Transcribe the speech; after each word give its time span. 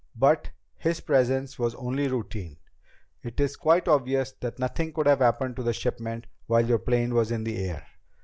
But 0.15 0.49
his 0.77 0.99
presence 0.99 1.59
was 1.59 1.75
only 1.75 2.07
routine. 2.07 2.57
It 3.21 3.39
is 3.39 3.55
quite 3.55 3.87
obvious 3.87 4.31
that 4.41 4.57
nothing 4.57 4.93
could 4.93 5.05
have 5.05 5.19
happened 5.19 5.55
to 5.57 5.61
the 5.61 5.73
shipment 5.73 6.25
while 6.47 6.65
your 6.65 6.79
plane 6.79 7.13
was 7.13 7.29
in 7.31 7.43
the 7.43 7.55
air. 7.63 7.85